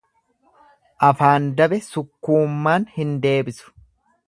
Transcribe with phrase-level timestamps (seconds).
[1.07, 3.73] Afaan dabe sukkuummaan hin deebisu.